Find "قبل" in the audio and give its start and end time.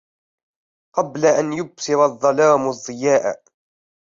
0.95-1.25